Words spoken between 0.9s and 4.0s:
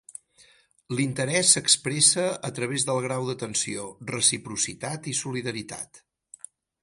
L'interès s'expressa a través del grau d'atenció,